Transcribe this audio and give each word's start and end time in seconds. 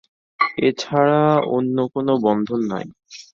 এ 0.57 0.69
ছাড়া 0.77 1.21
অন্য 1.49 1.77
কোন 1.93 2.07
বন্ধন 2.23 2.61
নাই। 2.71 2.85